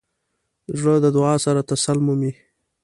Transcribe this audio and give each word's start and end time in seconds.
زړه 0.79 0.95
د 1.03 1.05
دعا 1.17 1.35
سره 1.45 1.61
تسل 1.69 1.97
مومي. 2.05 2.31